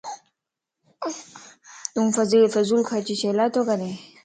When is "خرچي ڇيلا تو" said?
2.89-3.61